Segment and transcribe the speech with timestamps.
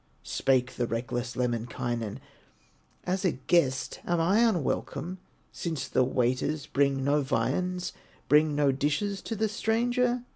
[0.23, 2.19] Spake the reckless Lemminkainen:
[3.03, 5.19] "As a guest am I unwelcome,
[5.51, 7.93] Since the waiters bring no viands,
[8.27, 10.23] Bring no dishes to the stranger?"